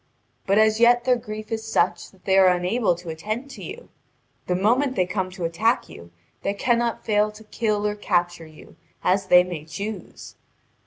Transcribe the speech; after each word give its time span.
But 0.47 0.57
as 0.57 0.79
yet 0.79 1.03
their 1.03 1.15
grief 1.15 1.51
is 1.51 1.63
such 1.63 2.09
that 2.09 2.25
they 2.25 2.35
are 2.39 2.47
unable 2.47 2.95
to 2.95 3.09
attend 3.09 3.51
to 3.51 3.63
you. 3.63 3.89
The 4.47 4.55
moment 4.55 4.95
they 4.95 5.05
come 5.05 5.29
to 5.29 5.45
attack 5.45 5.89
you, 5.89 6.09
they 6.41 6.55
cannot 6.55 7.05
fail 7.05 7.31
to 7.31 7.43
kill 7.43 7.85
or 7.85 7.93
capture 7.93 8.47
you, 8.47 8.77
as 9.03 9.27
they 9.27 9.43
may 9.43 9.63
choose." 9.63 10.37